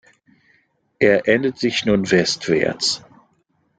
[0.97, 3.03] Er endet sich nun westwärts.